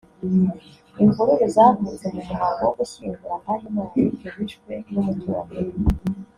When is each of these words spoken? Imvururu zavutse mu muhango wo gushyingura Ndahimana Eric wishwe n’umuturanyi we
Imvururu 1.03 1.45
zavutse 1.55 2.05
mu 2.15 2.21
muhango 2.29 2.61
wo 2.67 2.73
gushyingura 2.79 3.33
Ndahimana 3.41 3.91
Eric 4.01 4.21
wishwe 4.35 4.71
n’umuturanyi 4.91 5.59
we 5.69 5.79